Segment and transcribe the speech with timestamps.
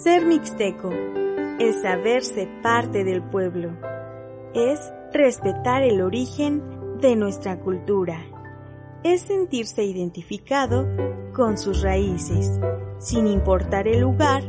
[0.00, 0.90] Ser mixteco
[1.60, 3.76] es saberse parte del pueblo,
[4.54, 4.80] es
[5.12, 8.24] respetar el origen de nuestra cultura,
[9.04, 10.88] es sentirse identificado
[11.34, 12.58] con sus raíces,
[12.98, 14.42] sin importar el lugar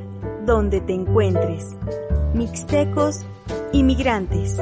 [0.46, 1.76] donde te encuentres.
[2.34, 3.26] Mixtecos,
[3.74, 4.58] inmigrantes.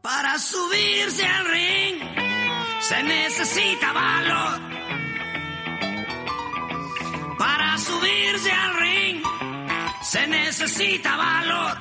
[0.00, 2.00] Para subirse al ring
[2.80, 4.49] se necesita valor
[10.12, 11.76] se necesita valor.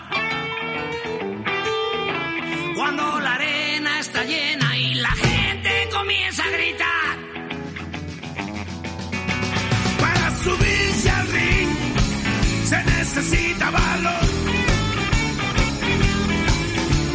[2.76, 7.16] Cuando la arena está llena y la gente comienza a gritar.
[10.00, 11.70] Para subirse al ring
[12.72, 14.26] se necesita valor.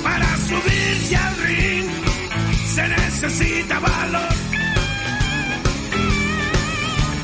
[0.03, 1.91] Para subirse al ring
[2.75, 4.35] se necesita valor.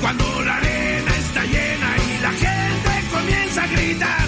[0.01, 0.70] Cuando la arena
[3.99, 4.20] así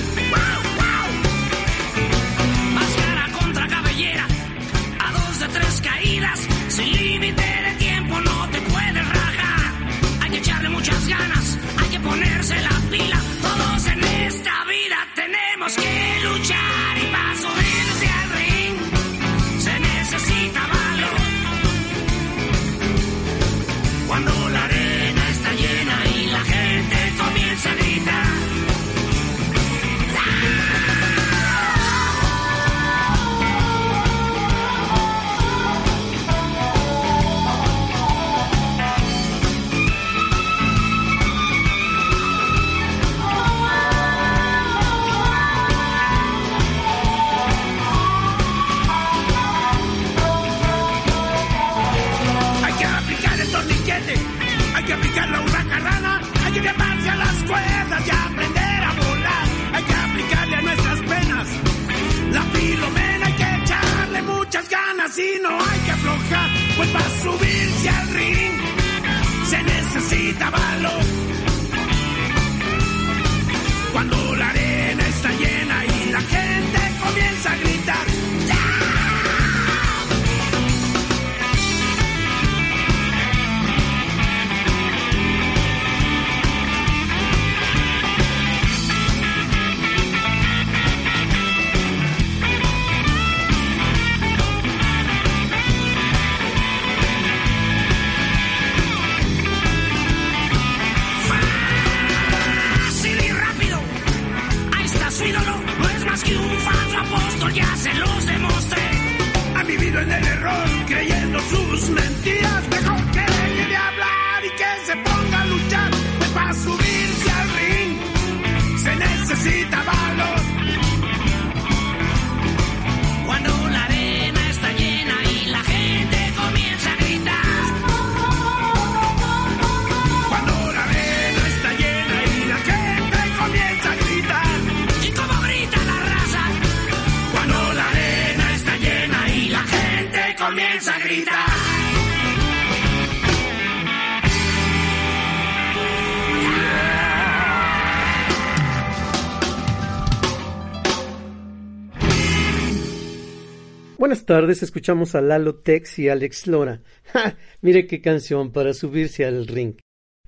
[154.12, 156.82] Buenas tardes, escuchamos a Lalo Tex y Alex Lora.
[157.62, 159.76] Mire qué canción para subirse al ring.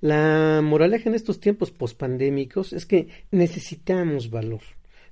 [0.01, 4.61] La moraleja en estos tiempos pospandémicos es que necesitamos valor.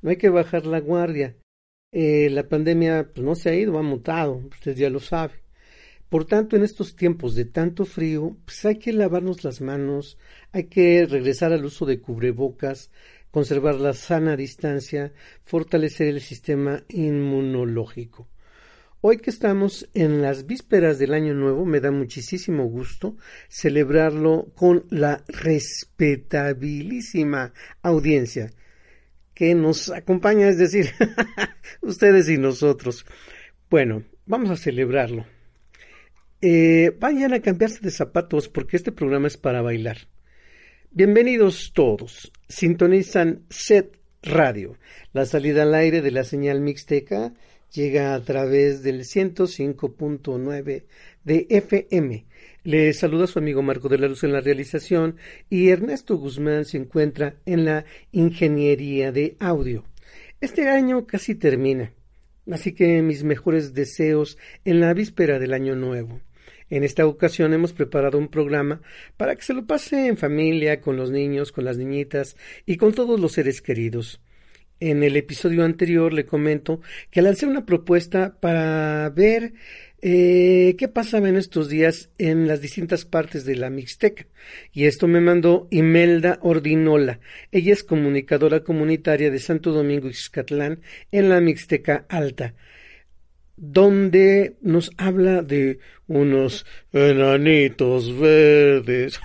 [0.01, 1.35] No hay que bajar la guardia.
[1.91, 5.33] Eh, la pandemia pues, no se ha ido, ha mutado, usted ya lo sabe.
[6.09, 10.17] Por tanto, en estos tiempos de tanto frío, pues hay que lavarnos las manos,
[10.51, 12.89] hay que regresar al uso de cubrebocas,
[13.29, 15.13] conservar la sana distancia,
[15.45, 18.27] fortalecer el sistema inmunológico.
[19.05, 23.17] Hoy que estamos en las vísperas del Año Nuevo, me da muchísimo gusto
[23.49, 27.51] celebrarlo con la respetabilísima
[27.81, 28.53] audiencia
[29.33, 30.91] que nos acompaña, es decir,
[31.81, 33.05] ustedes y nosotros.
[33.69, 35.25] Bueno, vamos a celebrarlo.
[36.39, 39.97] Eh, vayan a cambiarse de zapatos porque este programa es para bailar.
[40.91, 42.31] Bienvenidos todos.
[42.47, 44.77] Sintonizan Set Radio,
[45.11, 47.33] la salida al aire de la señal mixteca
[47.73, 50.83] llega a través del 105.9
[51.25, 52.25] de FM.
[52.63, 55.17] Le saluda su amigo Marco de la Luz en la realización
[55.49, 57.83] y Ernesto Guzmán se encuentra en la
[58.13, 59.83] ingeniería de audio.
[60.39, 61.91] Este año casi termina,
[62.49, 66.21] así que mis mejores deseos en la víspera del año nuevo.
[66.73, 68.81] En esta ocasión hemos preparado un programa
[69.15, 72.35] para que se lo pase en familia, con los niños, con las niñitas
[72.65, 74.21] y con todos los seres queridos.
[74.79, 76.81] En el episodio anterior le comento
[77.11, 79.53] que lancé una propuesta para ver
[80.01, 84.25] eh, qué pasaba en estos días en las distintas partes de la Mixteca.
[84.71, 87.19] Y esto me mandó Imelda Ordinola.
[87.51, 90.81] Ella es comunicadora comunitaria de Santo Domingo Ixcatlán
[91.11, 92.55] en la Mixteca Alta
[93.65, 99.21] donde nos habla de unos enanitos verdes.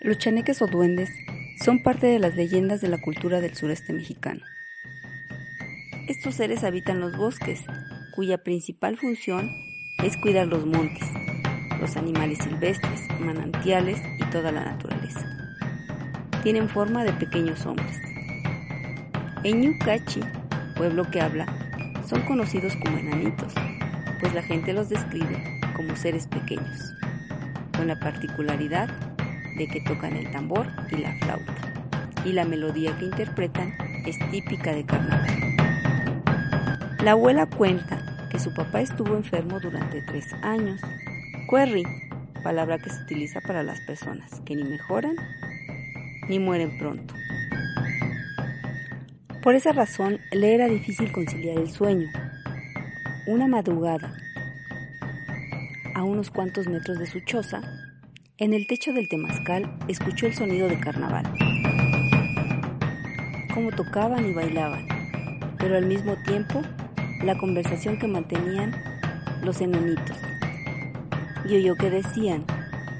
[0.00, 1.10] Los chaneques o duendes
[1.62, 4.40] son parte de las leyendas de la cultura del sureste mexicano.
[6.08, 7.60] Estos seres habitan los bosques,
[8.14, 9.65] cuya principal función
[10.02, 11.08] es cuidar los montes,
[11.80, 15.26] los animales silvestres, manantiales y toda la naturaleza.
[16.42, 17.98] Tienen forma de pequeños hombres.
[19.42, 20.20] En Yucachi,
[20.76, 21.46] pueblo que habla,
[22.08, 23.52] son conocidos como enanitos,
[24.20, 26.94] pues la gente los describe como seres pequeños,
[27.76, 28.88] con la particularidad
[29.56, 31.54] de que tocan el tambor y la flauta,
[32.24, 35.56] y la melodía que interpretan es típica de carnaval.
[37.02, 38.05] La abuela cuenta
[38.38, 40.80] su papá estuvo enfermo durante tres años.
[41.48, 41.84] Querry,
[42.42, 45.16] palabra que se utiliza para las personas que ni mejoran
[46.28, 47.14] ni mueren pronto.
[49.42, 52.08] Por esa razón le era difícil conciliar el sueño.
[53.26, 54.12] Una madrugada,
[55.94, 57.62] a unos cuantos metros de su choza,
[58.38, 61.24] en el techo del temazcal escuchó el sonido de carnaval.
[63.54, 64.86] Cómo tocaban y bailaban,
[65.58, 66.62] pero al mismo tiempo
[67.22, 68.74] la conversación que mantenían
[69.42, 70.16] los enanitos.
[71.48, 72.44] Y oyó que decían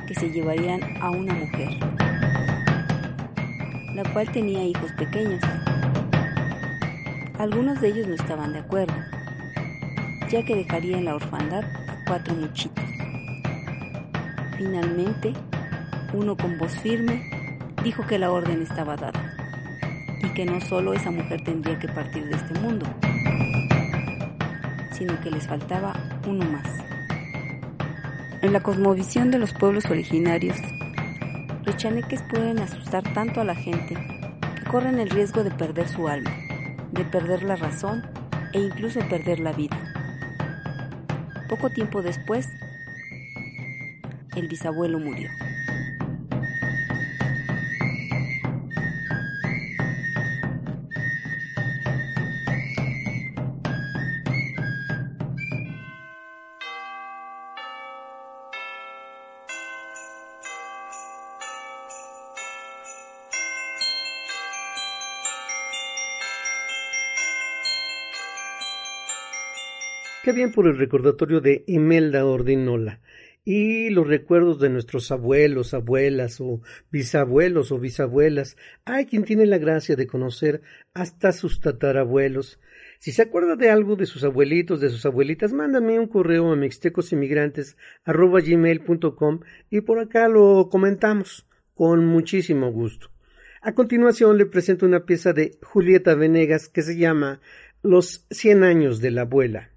[0.07, 1.71] que se llevarían a una mujer,
[3.95, 5.43] la cual tenía hijos pequeños.
[7.39, 8.95] Algunos de ellos no estaban de acuerdo,
[10.31, 12.85] ya que dejaría en la orfandad a cuatro muchitos.
[14.57, 15.35] Finalmente,
[16.13, 17.29] uno con voz firme
[17.85, 19.35] dijo que la orden estaba dada
[20.23, 22.87] y que no solo esa mujer tendría que partir de este mundo,
[24.97, 25.93] sino que les faltaba
[26.27, 26.69] uno más.
[28.43, 30.57] En la cosmovisión de los pueblos originarios,
[31.65, 33.95] los chaneques pueden asustar tanto a la gente
[34.57, 36.31] que corren el riesgo de perder su alma,
[36.93, 38.05] de perder la razón
[38.53, 39.77] e incluso perder la vida.
[41.49, 42.47] Poco tiempo después,
[44.37, 45.31] el bisabuelo murió.
[70.27, 72.99] Qué bien por el recordatorio de Imelda Ordinola
[73.45, 78.57] y los recuerdos de nuestros abuelos, abuelas o bisabuelos o bisabuelas.
[78.85, 80.63] Hay quien tiene la gracia de conocer
[80.95, 82.59] hasta sus tatarabuelos.
[82.99, 86.57] Si se acuerda de algo de sus abuelitos, de sus abuelitas, mándame un correo a
[86.57, 89.41] mixtecosinmigrantes.com
[89.71, 93.13] y por acá lo comentamos con muchísimo gusto.
[93.63, 97.41] A continuación le presento una pieza de Julieta Venegas que se llama
[97.85, 99.71] Los cien años de la abuela.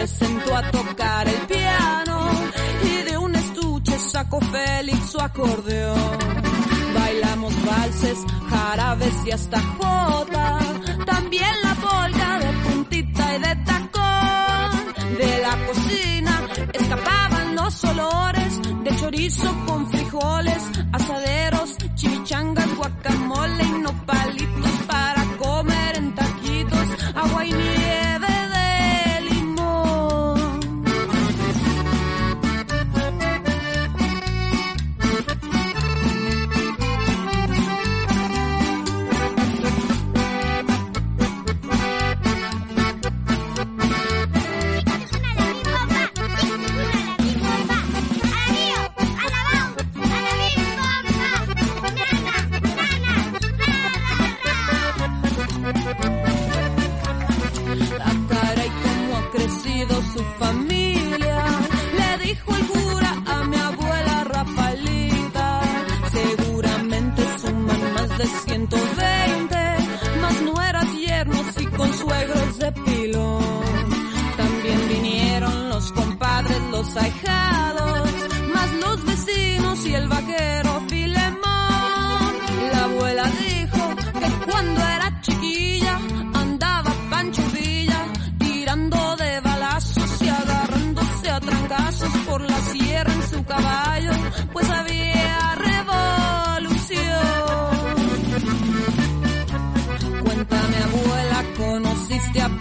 [0.00, 2.30] se sentó a tocar el piano
[2.84, 6.18] y de un estuche sacó Félix su acordeón.
[6.94, 10.58] Bailamos valses, jarabes y hasta jota,
[11.04, 15.16] también la polca de puntita y de tacón.
[15.18, 20.62] De la cocina escapaban los olores de chorizo con frijoles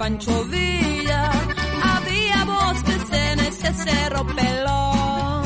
[0.09, 1.29] Pancho Villa?
[1.83, 5.43] Había bosques en ese cerro pelón.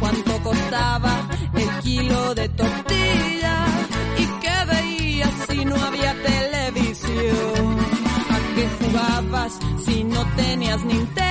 [0.00, 3.66] ¿Cuánto costaba el kilo de tortilla?
[4.16, 7.76] ¿Y qué veías si no había televisión?
[8.34, 11.25] ¿A qué jugabas si no tenías Nintendo?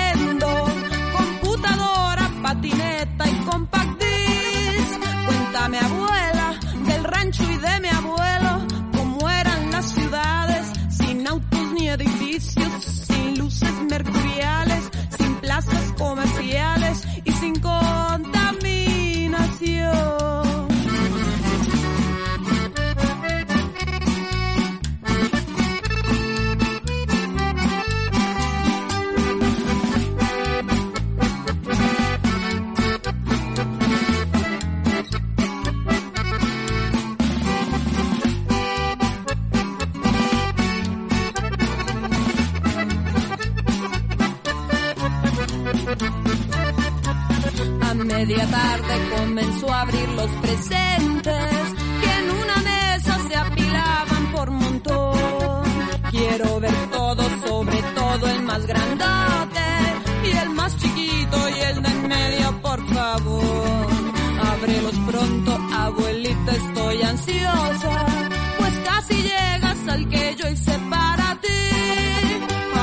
[68.58, 71.48] Pues casi llegas al que yo hice para ti.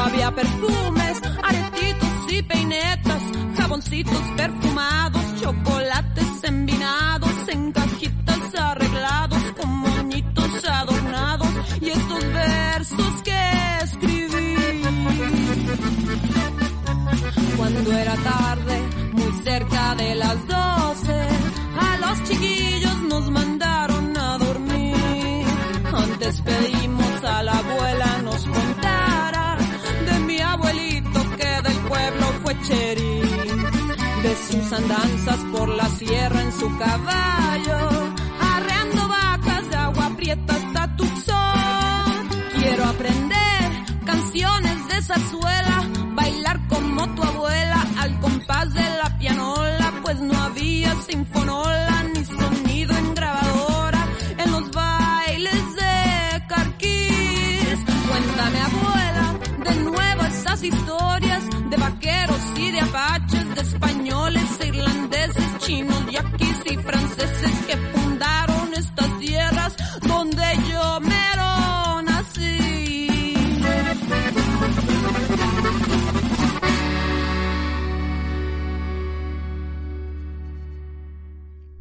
[0.05, 3.23] Había perfumes, aretitos y peinetas,
[3.59, 5.12] jaboncitos perfumados,
[34.73, 37.79] andanzas por la sierra en su caballo,
[38.41, 42.29] arreando vacas de agua prieta hasta Tucson.
[42.55, 43.71] Quiero aprender
[44.07, 47.82] canciones de zarzuela, bailar como tu abuela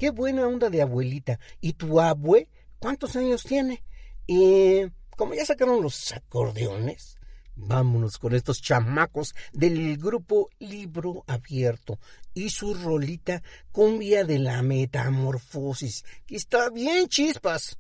[0.02, 1.40] Qué buena onda de abuelita.
[1.60, 2.50] ¿Y tu abue?
[2.80, 3.84] ¿Cuántos años tiene?
[4.26, 7.18] Y como ya sacaron los acordeones,
[7.56, 12.00] vámonos con estos chamacos del grupo Libro Abierto
[12.34, 17.78] y su rolita Cumbia de la Metamorfosis, que está bien chispas.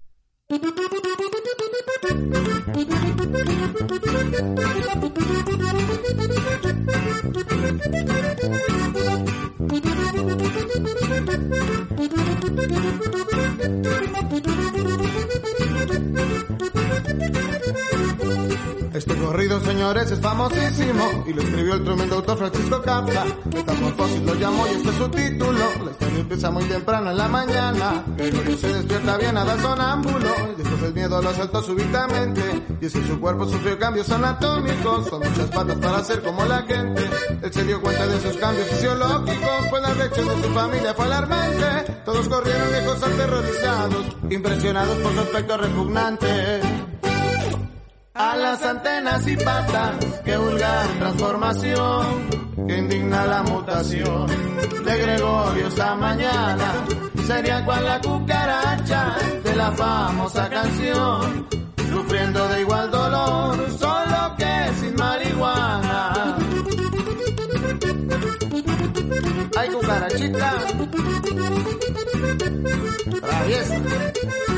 [11.23, 11.37] Thank
[14.47, 14.70] you.
[19.21, 23.25] Corrido, señores, es famosísimo y lo escribió el tremendo autor Francisco Capra.
[23.53, 25.59] Metamorfosis lo llamó y este es su título.
[25.85, 28.03] La historia empieza muy temprano en la mañana.
[28.17, 32.41] Gregorio se despierta bien a dar sonámbulo y después el miedo lo asaltó súbitamente.
[32.81, 36.63] Y es que su cuerpo sufrió cambios anatómicos con muchas patas para ser como la
[36.63, 37.09] gente.
[37.41, 41.05] Él se dio cuenta de esos cambios fisiológicos, pues la reacción de su familia fue
[41.05, 41.93] alarmante.
[42.05, 46.90] Todos corrieron lejos aterrorizados, impresionados por su aspecto repugnante.
[48.13, 52.29] A las antenas y patas, que vulgar transformación,
[52.67, 54.27] que indigna la mutación
[54.83, 56.73] de Gregorio esta mañana.
[57.25, 61.47] Sería cual la cucaracha de la famosa canción,
[61.89, 66.37] sufriendo de igual dolor, solo que sin marihuana.
[69.55, 70.53] Ay, cucarachita.
[73.21, 74.50] Traviesa.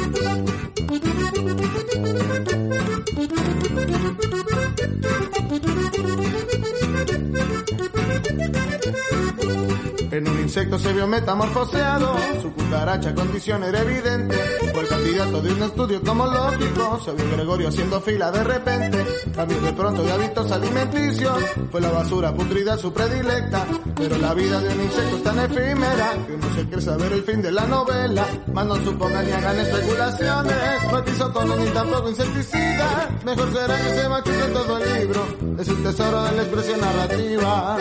[3.25, 3.37] Thank
[5.67, 5.72] you.
[10.53, 12.15] Insecto se vio metamorfoseado.
[12.39, 14.35] Su cucaracha condición era evidente.
[14.71, 17.01] Fue el candidato de un estudio tomológico.
[17.03, 19.03] Se vio Gregorio haciendo fila de repente.
[19.35, 21.39] Cambió de pronto de hábitos alimenticios.
[21.71, 23.65] Fue la basura putrida su predilecta.
[23.95, 27.23] Pero la vida de un insecto es tan efímera que no se quiere saber el
[27.23, 28.27] fin de la novela.
[28.53, 30.91] Más no supongan ni hagan especulaciones.
[30.91, 33.09] No quiso tono ni tampoco insecticida.
[33.25, 35.25] Mejor será que se machuque todo el libro.
[35.57, 37.77] Es un tesoro de la expresión narrativa.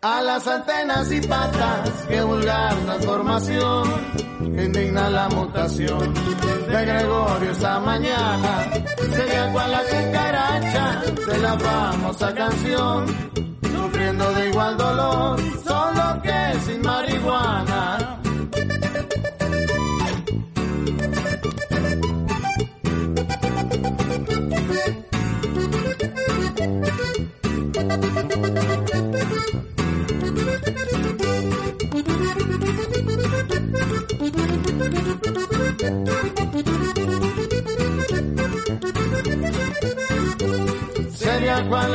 [0.00, 3.82] A las antenas y patas, que vulgar transformación,
[4.54, 8.70] que indigna la mutación de Gregorio esta mañana.
[9.10, 13.06] Sería cual la cucaracha de la famosa canción,
[13.62, 18.17] sufriendo de igual dolor, solo que sin marihuana.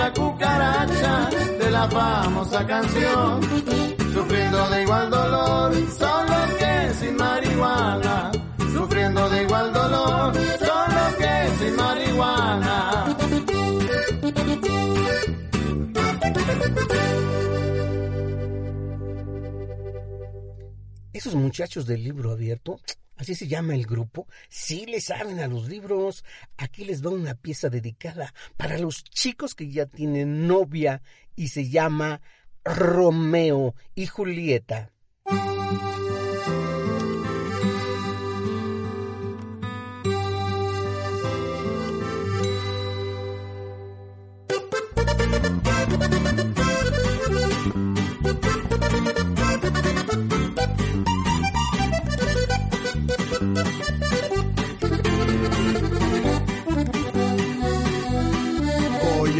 [0.04, 1.30] La cucaracha
[1.60, 3.42] de la famosa canción,
[4.14, 8.32] sufriendo de igual dolor, solo que sin marihuana.
[8.74, 13.16] Sufriendo de igual dolor, solo que sin marihuana.
[21.13, 22.80] Esos muchachos del libro abierto,
[23.17, 26.23] así se llama el grupo, sí le saben a los libros.
[26.58, 31.02] Aquí les va una pieza dedicada para los chicos que ya tienen novia
[31.36, 32.21] y se llama
[32.63, 34.93] Romeo y Julieta.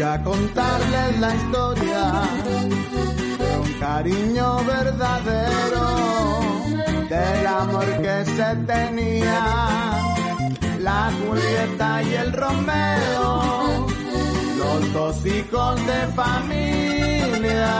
[0.04, 2.22] A contarles la historia
[3.62, 5.86] un cariño verdadero,
[7.08, 9.44] del amor que se tenía,
[10.80, 13.86] la Julieta y el Romeo,
[14.58, 17.74] los dos hijos de familia,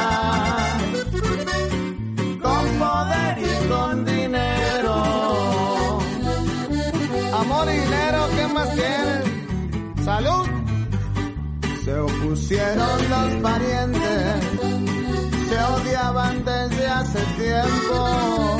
[2.43, 4.97] con poder y con dinero.
[7.35, 10.05] Amor y dinero, ¿qué más quieren?
[10.05, 10.64] Salud.
[11.85, 14.45] Se opusieron los parientes,
[15.51, 18.57] se odiaban desde hace tiempo.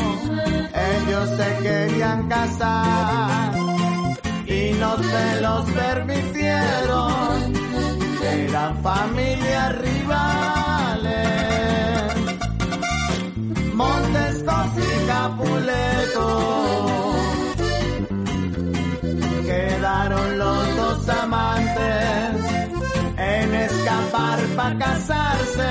[0.75, 3.55] Ellos se querían casar
[4.47, 7.55] y no se los permitieron.
[8.23, 11.15] Eran familias rivales,
[13.73, 14.77] Montescos
[24.79, 25.71] casarse,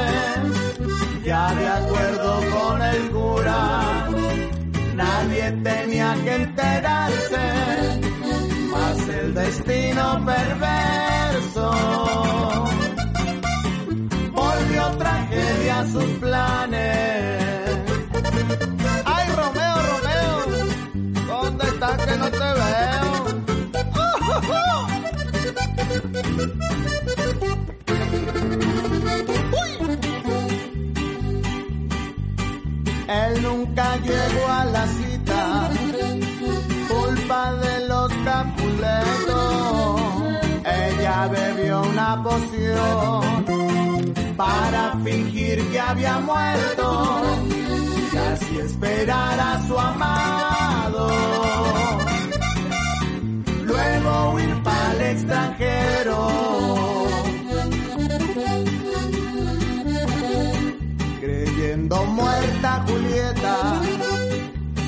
[1.24, 4.10] ya de acuerdo con el cura,
[4.96, 7.46] nadie tenía que enterarse,
[8.72, 11.74] más el destino perverso
[14.32, 16.93] volvió tragedia a sus planes.
[42.22, 43.46] Poción
[44.36, 47.22] para fingir que había muerto
[48.12, 51.10] y así esperar a su amado.
[53.64, 56.28] Luego huir para el extranjero.
[61.20, 63.82] Creyendo muerta Julieta,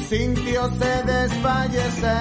[0.10, 2.16] sintióse desfallecer.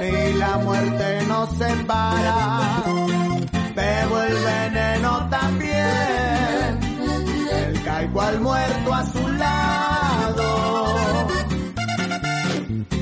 [0.00, 2.60] Ni la muerte nos separa,
[4.50, 6.78] veneno también.
[7.52, 10.46] El caigo al muerto a su lado.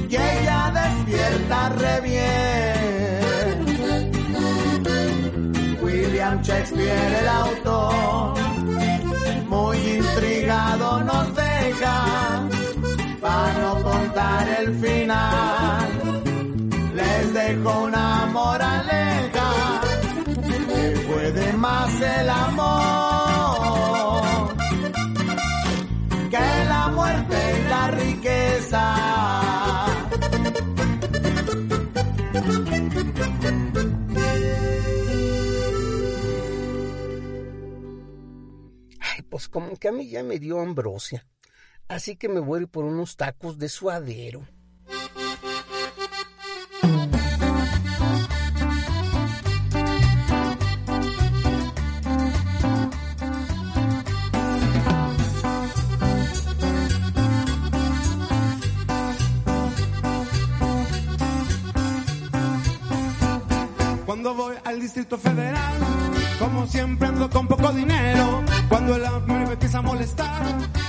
[0.08, 3.58] Y ella despierta re bien.
[5.82, 8.34] William Shakespeare el autor
[9.48, 11.98] muy intrigado nos deja
[13.20, 15.88] para no contar el final.
[16.94, 19.87] Les dejo una moraleja
[21.30, 22.56] puede más el amor
[26.30, 28.94] que la muerte y la riqueza.
[39.00, 41.26] Ay, pues como que a mí ya me dio ambrosia,
[41.88, 44.46] así que me voy a ir por unos tacos de suadero.
[64.88, 65.76] Distrito Federal,
[66.38, 68.42] como siempre ando con poco dinero.
[68.70, 70.42] Cuando el hambre me empieza a molestar,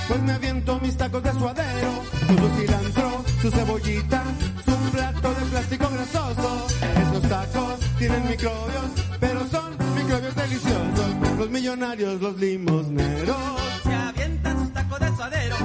[0.08, 1.90] pues me aviento mis tacos de suadero.
[2.26, 4.24] Con su cilantro, su cebollita,
[4.64, 6.68] su plato de plástico grasoso.
[7.02, 8.86] Esos tacos tienen microbios,
[9.20, 11.38] pero son microbios deliciosos.
[11.38, 13.36] Los millonarios, los limosneros.
[13.84, 15.56] Se avientan sus tacos de suadero.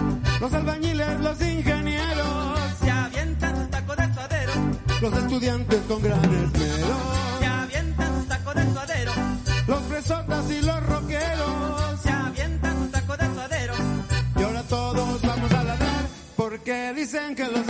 [0.41, 2.59] Los albañiles, los ingenieros.
[2.81, 4.53] Se avientan sus tacos de suadero.
[5.01, 7.34] Los estudiantes con gran esmero.
[17.35, 17.64] que lo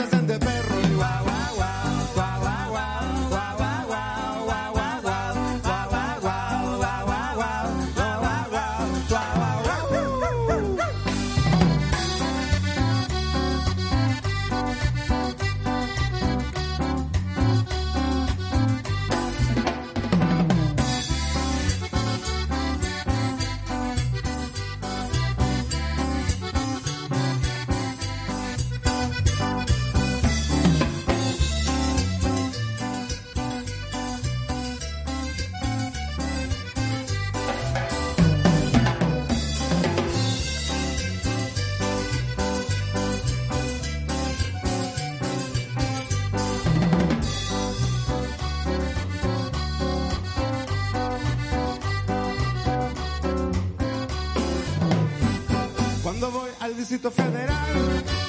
[57.01, 57.75] Federal,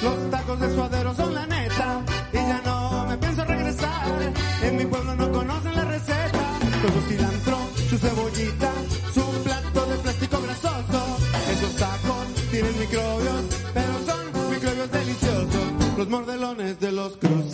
[0.02, 2.02] los tacos de suadero son la neta.
[2.32, 4.34] Y ya no me pienso regresar.
[4.62, 6.58] En mi pueblo no conocen la receta.
[6.82, 8.72] Con su cilantro, su cebollita,
[9.14, 11.18] su plato de plástico grasoso.
[11.52, 15.96] Esos tacos tienen microbios, pero son microbios deliciosos.
[15.96, 17.45] Los mordelones de los cruceros.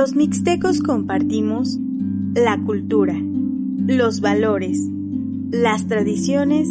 [0.00, 1.76] Los mixtecos compartimos
[2.34, 4.78] la cultura, los valores,
[5.50, 6.68] las tradiciones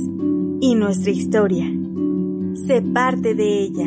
[0.62, 1.66] y nuestra historia.
[2.66, 3.86] Sé parte de ella.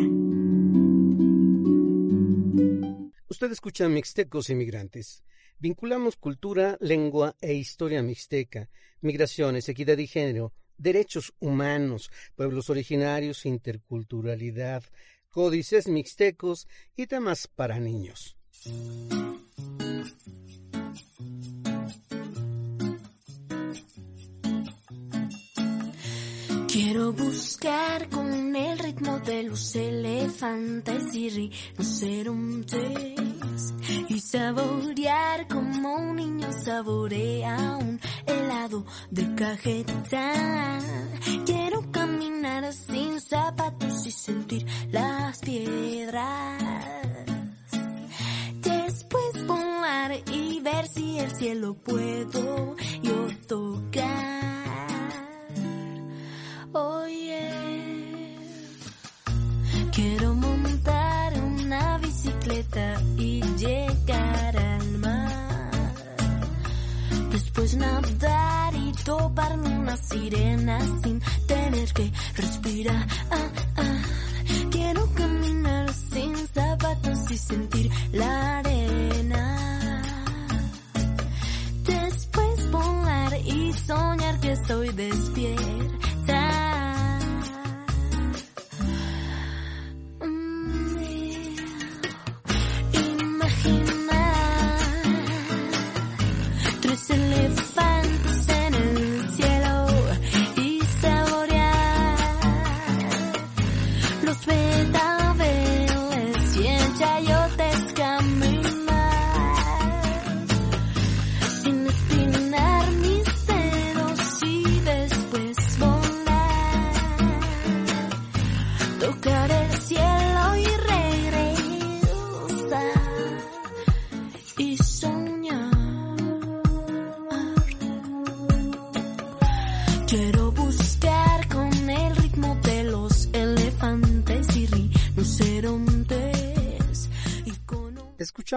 [3.28, 5.24] Usted escucha Mixtecos Inmigrantes.
[5.58, 14.84] Vinculamos cultura, lengua e historia mixteca, migraciones, equidad y género, derechos humanos, pueblos originarios, interculturalidad,
[15.30, 18.36] códices mixtecos y temas para niños.
[26.68, 33.74] Quiero buscar con el ritmo de los elefantes y rinocerontes
[34.08, 40.78] y saborear como un niño saborea un helado de cajeta.
[41.44, 47.31] Quiero caminar sin zapatos y sentir las piedras.
[50.32, 55.12] Después ver si el cielo puedo yo tocar.
[56.72, 58.36] Oye,
[59.92, 65.94] quiero montar una bicicleta y llegar al mar.
[67.30, 73.06] Después nadar y toparme una sirena sin tener que respirar.
[74.68, 79.61] Quiero caminar sin zapatos y sentir la arena.
[83.44, 86.11] Y soñar que estoy despierta.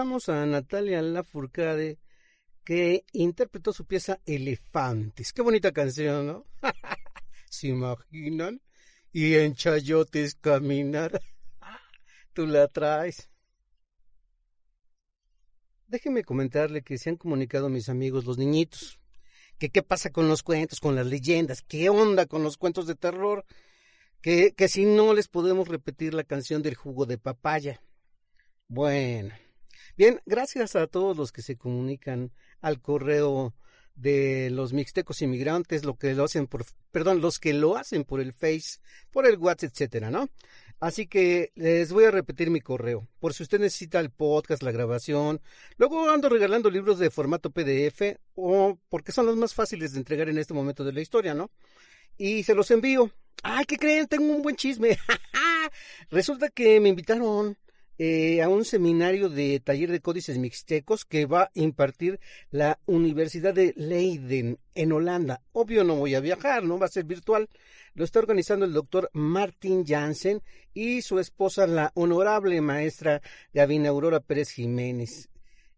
[0.06, 1.98] A Natalia Lafourcade
[2.64, 5.32] que interpretó su pieza Elefantes.
[5.32, 6.46] Qué bonita canción, ¿no?
[7.50, 8.62] ¿Se imaginan?
[9.12, 11.20] Y en chayotes caminar.
[12.32, 13.28] Tú la traes.
[15.88, 19.00] Déjeme comentarle que se han comunicado mis amigos los niñitos.
[19.58, 22.94] Que qué pasa con los cuentos, con las leyendas, qué onda con los cuentos de
[22.94, 23.44] terror.
[24.22, 27.82] Que, que si no les podemos repetir la canción del jugo de papaya.
[28.68, 29.34] Bueno.
[29.96, 32.30] Bien, gracias a todos los que se comunican
[32.60, 33.54] al correo
[33.94, 38.20] de los mixtecos inmigrantes, lo que lo hacen por, perdón, los que lo hacen por
[38.20, 38.78] el Face,
[39.10, 40.28] por el WhatsApp, etcétera, ¿no?
[40.80, 44.70] Así que les voy a repetir mi correo, por si usted necesita el podcast, la
[44.70, 45.40] grabación.
[45.78, 50.28] Luego ando regalando libros de formato PDF o porque son los más fáciles de entregar
[50.28, 51.50] en este momento de la historia, ¿no?
[52.18, 53.10] Y se los envío.
[53.42, 54.06] ¡Ay, qué creen!
[54.08, 54.98] Tengo un buen chisme.
[56.10, 57.56] Resulta que me invitaron
[57.98, 63.54] eh, a un seminario de taller de códices mixtecos que va a impartir la Universidad
[63.54, 65.42] de Leiden en Holanda.
[65.52, 67.48] Obvio no voy a viajar, no va a ser virtual.
[67.94, 70.42] Lo está organizando el doctor Martin Jansen
[70.74, 73.22] y su esposa, la honorable maestra
[73.54, 75.30] Gavina Aurora Pérez Jiménez.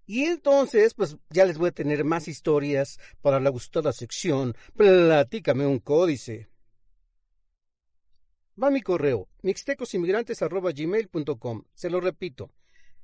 [0.07, 4.57] Y entonces, pues ya les voy a tener más historias para la gustada sección.
[4.75, 6.49] Platícame un códice.
[8.61, 11.63] Va mi correo, mixtecosinmigrantes.gmail.com.
[11.75, 12.51] Se lo repito,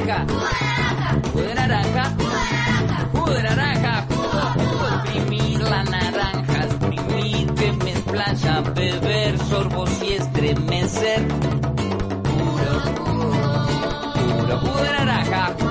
[0.06, 0.26] Naranja,
[1.34, 2.04] jugo naranja,
[3.14, 7.94] jugo naranja, jugo, exprimir la naranja, exprimir que me
[8.74, 11.28] beber sorbos y estremecer.
[12.24, 12.82] Puro,
[14.16, 15.71] puro jugo de naranja,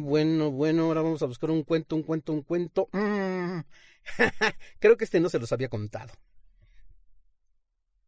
[0.00, 2.88] Bueno, bueno, ahora vamos a buscar un cuento, un cuento, un cuento.
[2.92, 3.60] Mm.
[4.78, 6.12] Creo que este no se los había contado.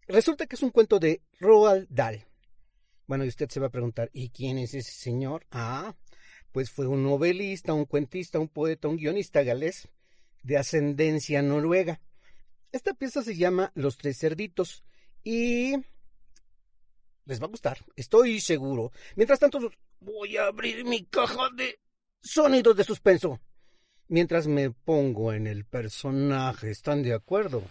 [0.07, 2.27] Resulta que es un cuento de Roald Dahl.
[3.07, 5.47] Bueno, y usted se va a preguntar, ¿y quién es ese señor?
[5.51, 5.95] Ah,
[6.53, 9.89] pues fue un novelista, un cuentista, un poeta, un guionista galés
[10.43, 12.01] de ascendencia noruega.
[12.73, 14.85] Esta pieza se llama Los Tres Cerditos
[15.23, 15.75] y
[17.27, 18.93] les va a gustar, estoy seguro.
[19.17, 19.59] Mientras tanto,
[20.05, 21.81] voy a abrir mi caja de
[22.21, 23.41] sonidos de suspenso.
[24.09, 27.63] Mientras me pongo en el personaje, ¿están de acuerdo?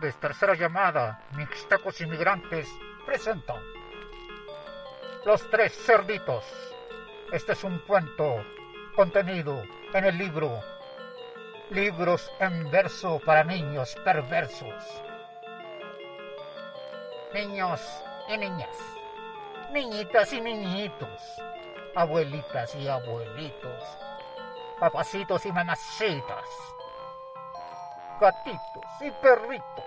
[0.00, 1.20] Tercera llamada.
[1.32, 2.68] Mixtecos Inmigrantes
[3.04, 3.60] presentan
[5.24, 6.44] Los Tres Cerditos.
[7.32, 8.44] Este es un cuento
[8.94, 9.60] contenido
[9.92, 10.60] en el libro
[11.70, 15.02] Libros en verso para niños perversos.
[17.34, 17.80] Niños
[18.28, 18.76] y niñas,
[19.72, 21.20] niñitas y niñitos,
[21.96, 23.82] abuelitas y abuelitos,
[24.78, 26.46] papacitos y mamacitas
[28.20, 29.84] gatitos y perritos,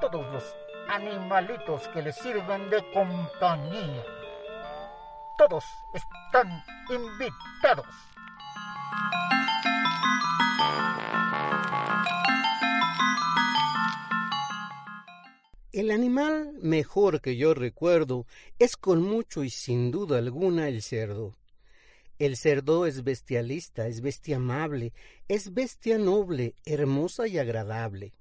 [0.00, 0.56] todos los
[0.88, 4.04] animalitos que les sirven de compañía.
[5.36, 7.86] Todos están invitados.
[15.72, 18.26] El animal mejor que yo recuerdo
[18.58, 21.39] es con mucho y sin duda alguna el cerdo.
[22.20, 24.92] El cerdo es bestialista, es bestia amable,
[25.26, 28.12] es bestia noble, hermosa y agradable.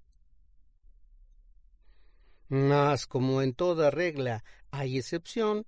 [2.48, 5.66] Mas como en toda regla hay excepción,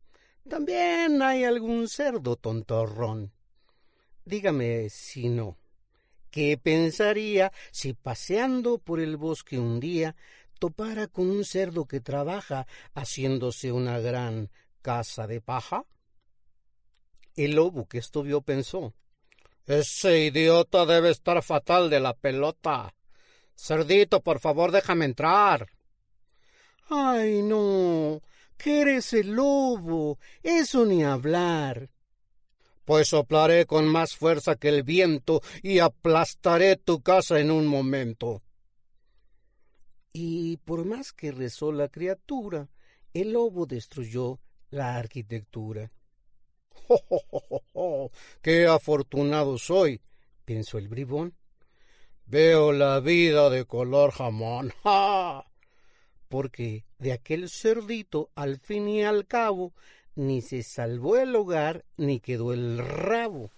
[0.47, 3.33] también hay algún cerdo tontorrón.
[4.23, 5.57] Dígame si no.
[6.29, 10.15] ¿Qué pensaría si paseando por el bosque un día
[10.57, 12.65] topara con un cerdo que trabaja
[12.95, 14.49] haciéndose una gran
[14.81, 15.85] casa de paja?
[17.35, 18.93] El lobo que esto vio pensó
[19.65, 22.93] Ese idiota debe estar fatal de la pelota.
[23.55, 25.69] Cerdito, por favor, déjame entrar.
[26.89, 28.21] Ay, no,
[28.57, 30.19] que eres el lobo.
[30.43, 31.89] Eso ni hablar.
[32.85, 38.41] Pues soplaré con más fuerza que el viento y aplastaré tu casa en un momento.
[40.11, 42.67] Y por más que rezó la criatura
[43.13, 45.91] el lobo destruyó la arquitectura.
[46.87, 48.11] ¡Oh!
[48.41, 50.01] ¡Qué afortunado soy!
[50.45, 51.33] pensó el bribón.
[52.25, 54.73] Veo la vida de color jamón.
[54.83, 55.45] ¡Ja!
[56.27, 59.73] Porque de aquel cerdito, al fin y al cabo,
[60.15, 63.49] ni se salvó el hogar ni quedó el rabo.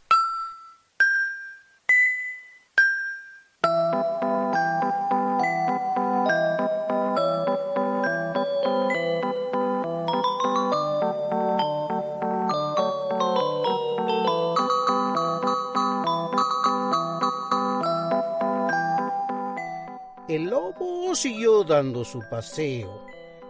[21.15, 23.05] Siguió dando su paseo,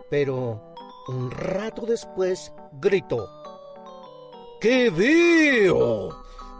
[0.09, 0.73] pero
[1.07, 3.29] un rato después gritó.
[4.59, 6.09] ¿Qué veo?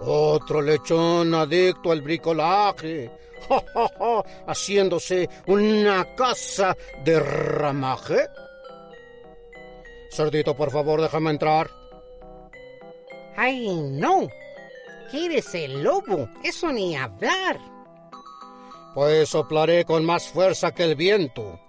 [0.02, 3.10] Otro lechón adicto al bricolaje,
[4.48, 8.28] haciéndose una casa de ramaje.
[10.12, 11.70] Cerdito, por favor, déjame entrar.
[13.36, 14.28] ¡Ay, no!
[15.10, 16.30] ¿Quieres el lobo?
[16.44, 17.73] Eso ni hablar.
[18.94, 21.60] Pues soplaré con más fuerza que el viento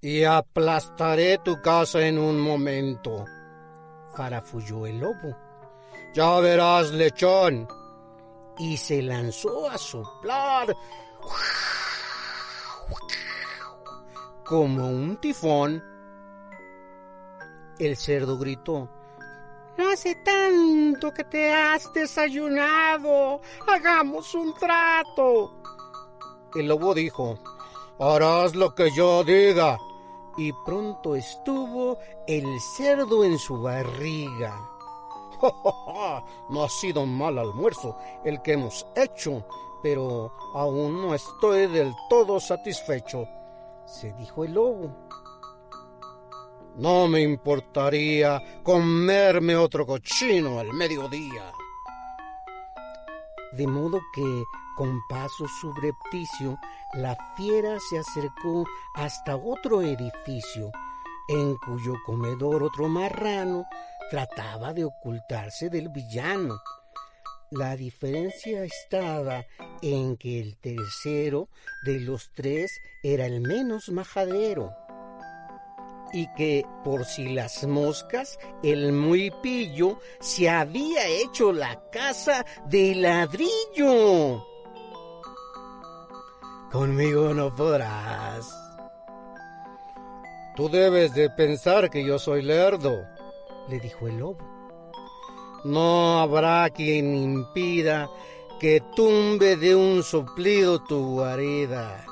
[0.00, 3.24] y aplastaré tu casa en un momento.
[4.14, 5.36] Farafulló el lobo.
[6.14, 7.68] Ya verás, lechón.
[8.58, 10.74] Y se lanzó a soplar
[14.44, 15.84] como un tifón.
[17.78, 18.88] El cerdo gritó.
[19.76, 23.40] No hace tanto que te has desayunado.
[23.66, 25.57] Hagamos un trato.
[26.54, 27.38] El lobo dijo,
[27.98, 29.78] harás lo que yo diga.
[30.36, 32.46] Y pronto estuvo el
[32.76, 34.56] cerdo en su barriga.
[36.50, 39.44] no ha sido un mal almuerzo el que hemos hecho,
[39.82, 43.26] pero aún no estoy del todo satisfecho,
[43.84, 44.90] se dijo el lobo.
[46.76, 51.52] No me importaría comerme otro cochino al mediodía.
[53.52, 54.44] De modo que
[54.78, 56.56] con paso subrepticio,
[56.94, 58.64] la fiera se acercó
[58.94, 60.70] hasta otro edificio,
[61.28, 63.66] en cuyo comedor otro marrano
[64.08, 66.60] trataba de ocultarse del villano.
[67.50, 69.44] La diferencia estaba
[69.82, 71.48] en que el tercero
[71.84, 72.70] de los tres
[73.02, 74.72] era el menos majadero
[76.12, 82.94] y que por si las moscas el muy pillo se había hecho la casa de
[82.94, 84.46] ladrillo.
[86.70, 88.46] Conmigo no podrás.
[90.54, 93.06] Tú debes de pensar que yo soy lerdo,
[93.68, 94.38] le dijo el lobo.
[95.64, 98.10] No habrá quien impida
[98.60, 102.04] que tumbe de un soplido tu guarida.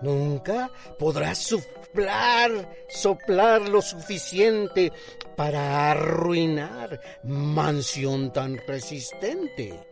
[0.00, 4.92] Nunca podrás soplar, soplar lo suficiente
[5.36, 9.91] para arruinar mansión tan resistente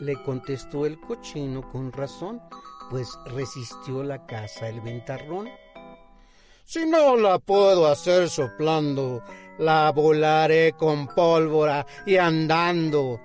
[0.00, 2.40] le contestó el cochino con razón,
[2.90, 5.48] pues resistió la casa el ventarrón.
[6.64, 9.22] Si no la puedo hacer soplando,
[9.58, 13.20] la volaré con pólvora y andando,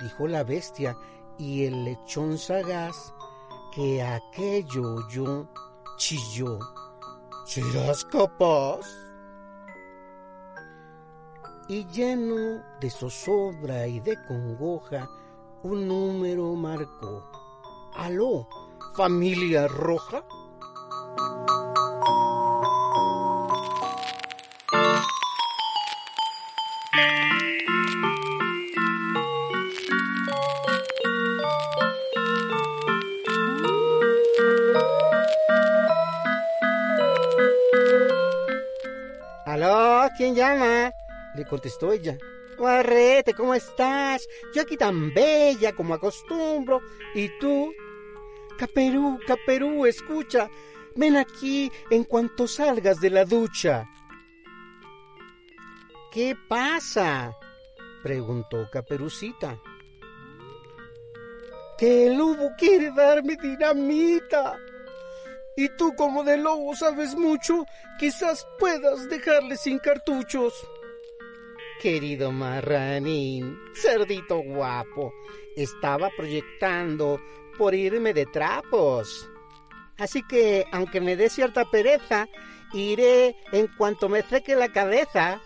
[0.00, 0.96] dijo la bestia,
[1.38, 3.14] y el lechón sagaz,
[3.74, 5.48] que aquello yo
[5.96, 6.58] chilló.
[7.46, 8.86] ¿Serás capaz?
[11.68, 15.08] Y lleno de zozobra y de congoja,
[15.62, 17.22] un número marcó.
[17.94, 18.48] ¿Aló,
[18.96, 20.24] familia roja?
[39.44, 40.08] ¿Aló?
[40.16, 40.92] ¿Quién llama?
[41.34, 42.16] Le contestó ella.
[42.62, 44.28] Barrete, ¿cómo estás?
[44.54, 46.80] Yo aquí tan bella como acostumbro.
[47.12, 47.74] ¿Y tú?
[48.56, 50.48] Caperú, Caperú, escucha.
[50.94, 53.90] Ven aquí en cuanto salgas de la ducha.
[56.12, 57.36] ¿Qué pasa?
[58.04, 59.60] preguntó Caperucita.
[61.76, 64.56] Que el lobo quiere darme dinamita.
[65.56, 67.64] Y tú como de lobo sabes mucho,
[67.98, 70.54] quizás puedas dejarle sin cartuchos.
[71.82, 75.12] Querido marranín, cerdito guapo,
[75.56, 77.20] estaba proyectando
[77.58, 79.28] por irme de trapos.
[79.98, 82.28] Así que, aunque me dé cierta pereza,
[82.72, 85.40] iré en cuanto me seque la cabeza.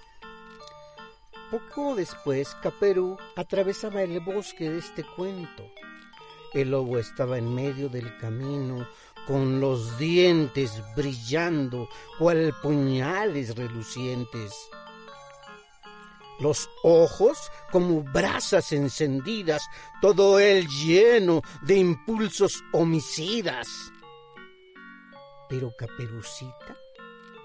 [1.51, 5.65] Poco después, Caperú atravesaba el bosque de este cuento.
[6.53, 8.87] El lobo estaba en medio del camino,
[9.27, 14.69] con los dientes brillando cual puñales relucientes.
[16.39, 19.63] Los ojos como brasas encendidas,
[20.03, 23.67] todo él lleno de impulsos homicidas.
[25.49, 26.77] Pero Caperucita,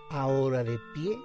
[0.10, 1.18] ahora de pie,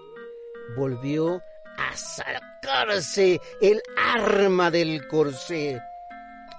[0.77, 1.41] volvió
[1.79, 5.81] a sacarse el arma del corsé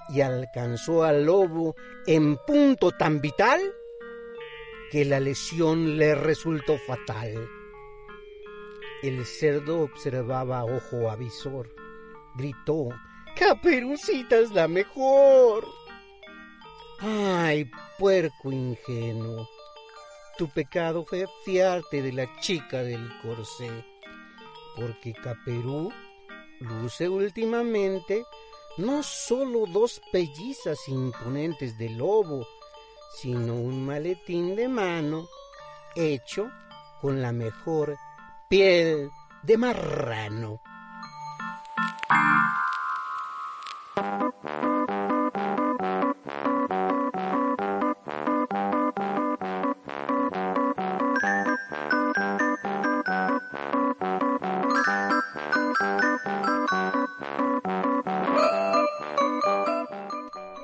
[0.08, 3.60] y alcanzó al lobo en punto tan vital
[4.90, 7.57] que la lesión le resultó fatal.
[9.02, 11.72] El cerdo observaba ojo avisor.
[12.34, 12.88] Gritó,
[13.36, 15.66] Caperucita es la mejor.
[16.98, 19.48] Ay, puerco ingenuo.
[20.36, 23.70] Tu pecado fue fiarte de la chica del corsé,
[24.74, 25.92] porque Caperú
[26.60, 28.24] luce últimamente
[28.78, 32.46] no solo dos pellizas imponentes de lobo,
[33.16, 35.28] sino un maletín de mano
[35.94, 36.50] hecho
[37.00, 37.96] con la mejor
[38.48, 39.10] piel
[39.42, 40.62] de marrano.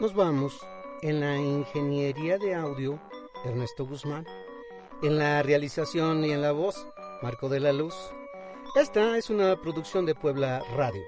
[0.00, 0.58] Nos vamos
[1.02, 2.98] en la ingeniería de audio,
[3.44, 4.26] Ernesto Guzmán.
[5.02, 6.86] En la realización y en la voz,
[7.22, 7.94] Marco de la Luz.
[8.74, 11.02] Esta es una producción de Puebla Radio.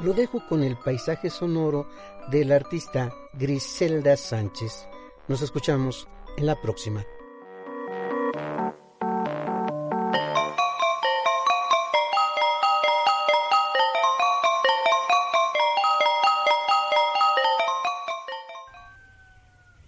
[0.00, 1.86] Lo dejo con el paisaje sonoro
[2.30, 4.88] del artista Griselda Sánchez.
[5.28, 6.08] Nos escuchamos
[6.40, 7.06] en la próxima.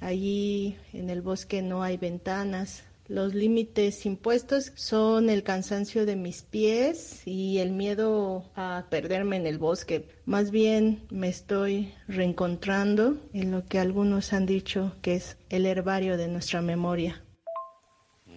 [0.01, 2.85] Allí en el bosque no hay ventanas.
[3.13, 9.47] Los límites impuestos son el cansancio de mis pies y el miedo a perderme en
[9.47, 10.09] el bosque.
[10.25, 16.17] Más bien me estoy reencontrando en lo que algunos han dicho que es el herbario
[16.17, 17.23] de nuestra memoria.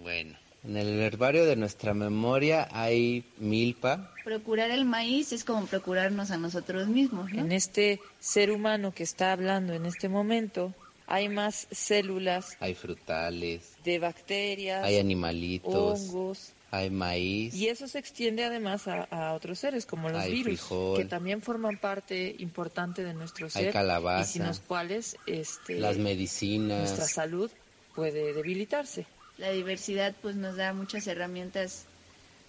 [0.02, 4.12] Bueno, en el herbario de nuestra memoria hay milpa.
[4.24, 7.32] Procurar el maíz es como procurarnos a nosotros mismos.
[7.32, 7.40] ¿no?
[7.40, 10.74] En este ser humano que está hablando en este momento,
[11.06, 17.98] hay más células Hay frutales, de bacterias, hay animalitos, hongos, hay maíz, y eso se
[17.98, 20.98] extiende además a, a otros seres como los Hay virus, frijol.
[20.98, 24.28] que también forman parte importante de nuestro ser calabaza.
[24.28, 26.78] y sin los cuales este, las medicinas.
[26.80, 27.50] nuestra salud
[27.94, 29.06] puede debilitarse.
[29.38, 31.84] La diversidad pues nos da muchas herramientas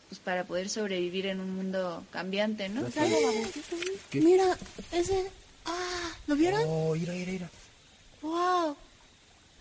[0.09, 2.81] pues para poder sobrevivir en un mundo cambiante, ¿no?
[4.13, 4.57] Mira,
[4.93, 5.29] ese.
[5.65, 6.61] Ah, ¿lo vieron?
[6.65, 7.49] Oh, mira, mira, mira.
[8.21, 8.75] ¡Wow!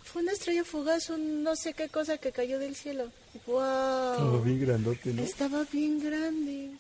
[0.05, 3.11] Fue una estrella fugaz, un no sé qué cosa que cayó del cielo.
[3.47, 4.13] ¡Wow!
[4.13, 5.23] Estaba bien grandote, ¿no?
[5.23, 6.71] Estaba bien grande.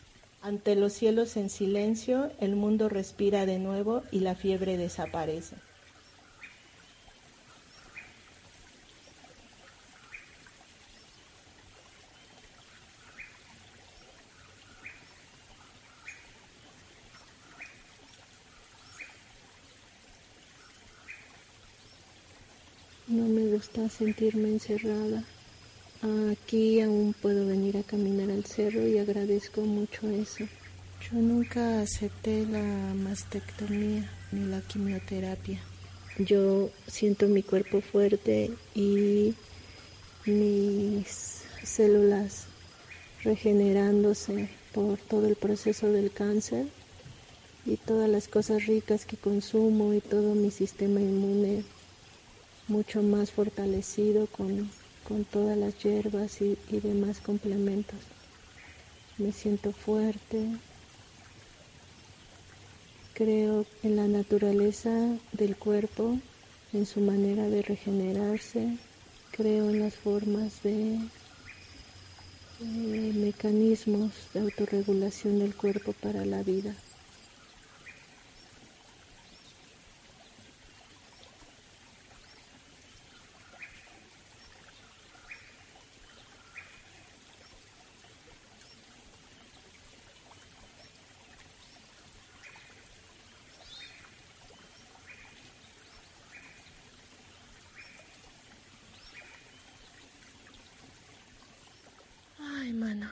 [0.42, 5.56] Ante los cielos en silencio, el mundo respira de nuevo y la fiebre desaparece.
[23.08, 25.24] No me gusta sentirme encerrada.
[26.30, 30.44] Aquí aún puedo venir a caminar al cerro y agradezco mucho eso.
[31.00, 35.58] Yo nunca acepté la mastectomía ni la quimioterapia.
[36.18, 39.34] Yo siento mi cuerpo fuerte y
[40.26, 42.44] mis células
[43.24, 46.66] regenerándose por todo el proceso del cáncer
[47.64, 51.64] y todas las cosas ricas que consumo y todo mi sistema inmune
[52.68, 54.70] mucho más fortalecido con,
[55.06, 57.98] con todas las hierbas y, demás complementos.
[59.18, 60.50] Me siento fuerte.
[63.14, 64.90] Creo en la naturaleza
[65.32, 66.18] del cuerpo,
[66.72, 68.76] en su manera de regenerarse.
[69.30, 70.98] Creo en las formas de
[73.14, 76.74] mecanismos de autorregulación del cuerpo para la vida.
[102.66, 103.06] Ay, mano.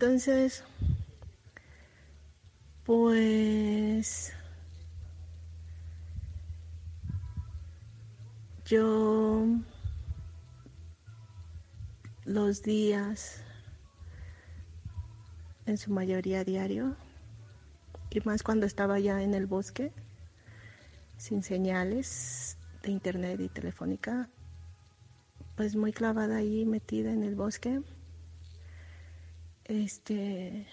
[0.00, 0.62] Entonces,
[2.84, 4.32] pues
[8.64, 9.44] yo
[12.24, 13.42] los días,
[15.66, 16.94] en su mayoría diario,
[18.10, 19.92] y más cuando estaba ya en el bosque,
[21.16, 24.30] sin señales de internet y telefónica,
[25.56, 27.82] pues muy clavada ahí, metida en el bosque.
[29.68, 30.66] Este,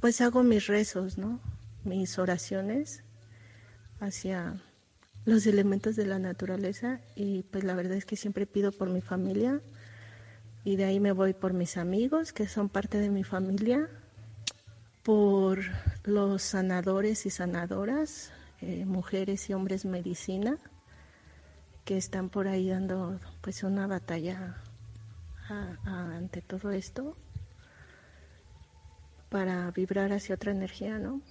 [0.00, 1.40] pues hago mis rezos, ¿no?
[1.82, 3.02] Mis oraciones
[4.00, 4.60] hacia
[5.24, 9.00] los elementos de la naturaleza y pues la verdad es que siempre pido por mi
[9.00, 9.62] familia
[10.62, 13.88] y de ahí me voy por mis amigos que son parte de mi familia,
[15.02, 15.60] por
[16.04, 18.30] los sanadores y sanadoras,
[18.60, 20.58] eh, mujeres y hombres medicina
[21.86, 24.62] que están por ahí dando pues una batalla
[25.86, 27.16] ante todo esto
[29.30, 31.22] para vibrar hacia otra energía, ¿no?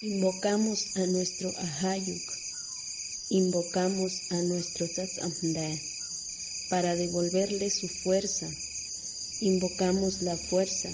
[0.00, 2.22] Invocamos a nuestro Ahayuk,
[3.30, 5.76] invocamos a nuestro Tzatzamda
[6.70, 8.48] para devolverle su fuerza.
[9.40, 10.88] Invocamos la fuerza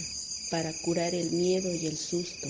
[0.50, 2.48] para curar el miedo y el susto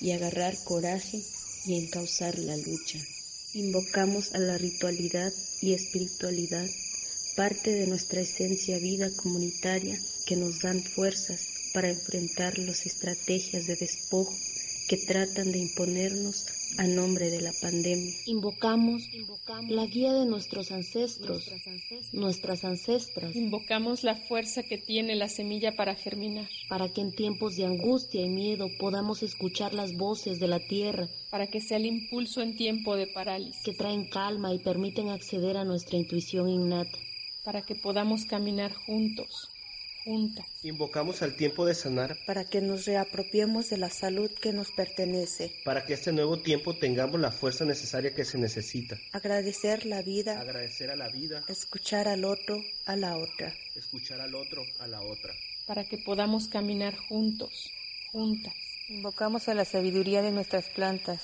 [0.00, 1.22] y agarrar coraje
[1.66, 2.98] y encauzar la lucha.
[3.52, 6.66] Invocamos a la ritualidad y espiritualidad,
[7.34, 13.76] parte de nuestra esencia vida comunitaria que nos dan fuerzas para enfrentar las estrategias de
[13.76, 14.34] despojo
[14.86, 16.46] que tratan de imponernos
[16.78, 18.14] a nombre de la pandemia.
[18.26, 19.08] Invocamos
[19.68, 21.50] la guía de nuestros ancestros,
[22.12, 23.34] nuestras ancestras.
[23.34, 26.48] Invocamos la fuerza que tiene la semilla para germinar.
[26.68, 31.08] Para que en tiempos de angustia y miedo podamos escuchar las voces de la tierra.
[31.30, 33.62] Para que sea el impulso en tiempo de parálisis.
[33.62, 36.98] Que traen calma y permiten acceder a nuestra intuición innata.
[37.44, 39.48] Para que podamos caminar juntos,
[40.62, 45.52] Invocamos al tiempo de sanar para que nos reapropiemos de la salud que nos pertenece.
[45.64, 48.96] Para que este nuevo tiempo tengamos la fuerza necesaria que se necesita.
[49.12, 50.40] Agradecer la vida.
[50.40, 51.42] Agradecer a la vida.
[51.48, 53.52] Escuchar al otro, a la otra.
[53.74, 55.34] Escuchar al otro, a la otra.
[55.66, 57.72] Para que podamos caminar juntos,
[58.12, 58.54] juntas.
[58.88, 61.20] Invocamos a la sabiduría de nuestras plantas,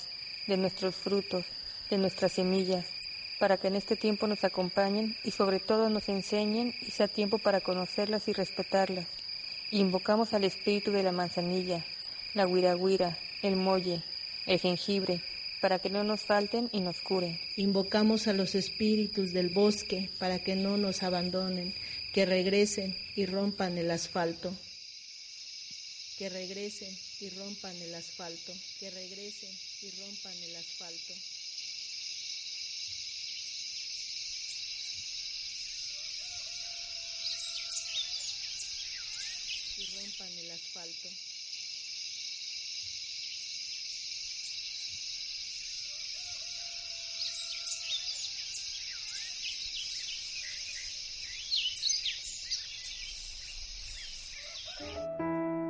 [0.47, 1.45] de nuestros frutos,
[1.89, 2.85] de nuestras semillas
[3.39, 7.39] para que en este tiempo nos acompañen y sobre todo nos enseñen y sea tiempo
[7.39, 9.07] para conocerlas y respetarlas.
[9.71, 11.83] Invocamos al espíritu de la manzanilla,
[12.33, 14.03] la guiraguira, el molle,
[14.45, 15.21] el jengibre,
[15.61, 17.39] para que no nos falten y nos curen.
[17.55, 21.73] Invocamos a los espíritus del bosque para que no nos abandonen,
[22.13, 24.53] que regresen y rompan el asfalto.
[26.17, 28.53] Que regresen y rompan el asfalto.
[28.79, 29.49] Que regresen
[29.81, 31.13] y rompan el asfalto.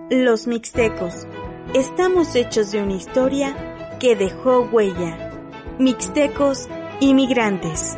[0.10, 1.28] Los mixtecos.
[1.74, 5.32] Estamos hechos de una historia que dejó huella.
[5.80, 6.68] Mixtecos
[7.02, 7.98] inmigrantes.